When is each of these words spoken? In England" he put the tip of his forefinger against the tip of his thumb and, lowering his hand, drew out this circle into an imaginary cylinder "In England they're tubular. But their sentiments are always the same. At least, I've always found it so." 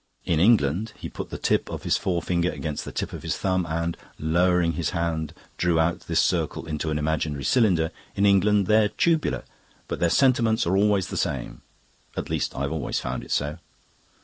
In 0.25 0.39
England" 0.39 0.93
he 0.97 1.09
put 1.09 1.29
the 1.29 1.37
tip 1.37 1.69
of 1.69 1.83
his 1.83 1.95
forefinger 1.95 2.49
against 2.49 2.85
the 2.85 2.91
tip 2.91 3.13
of 3.13 3.21
his 3.21 3.37
thumb 3.37 3.67
and, 3.67 3.95
lowering 4.17 4.71
his 4.73 4.89
hand, 4.97 5.31
drew 5.59 5.79
out 5.79 5.99
this 6.07 6.19
circle 6.19 6.65
into 6.65 6.89
an 6.89 6.97
imaginary 6.97 7.43
cylinder 7.43 7.91
"In 8.15 8.25
England 8.25 8.65
they're 8.65 8.89
tubular. 8.89 9.43
But 9.87 9.99
their 9.99 10.09
sentiments 10.09 10.65
are 10.65 10.75
always 10.75 11.09
the 11.09 11.17
same. 11.17 11.61
At 12.17 12.31
least, 12.31 12.57
I've 12.57 12.71
always 12.71 12.99
found 12.99 13.23
it 13.23 13.29
so." 13.29 13.59